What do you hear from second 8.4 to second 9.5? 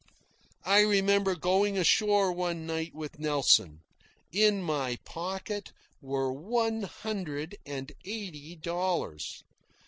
dollars.